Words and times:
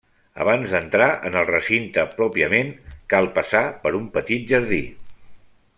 Abans 0.43 0.71
d'entrar 0.75 1.09
en 1.29 1.37
el 1.41 1.45
recinte 1.49 2.05
pròpiament, 2.15 2.73
cal 3.15 3.31
passar 3.39 3.65
per 3.85 3.95
un 4.01 4.09
petit 4.17 4.49
jardí. 4.55 4.85